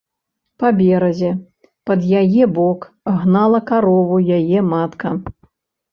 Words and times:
Па 0.61 0.69
беразе, 0.79 1.29
пад 1.89 2.07
яе 2.23 2.43
бок, 2.57 2.89
гнала 3.21 3.59
карову 3.71 4.17
яе 4.39 4.59
матка. 4.75 5.09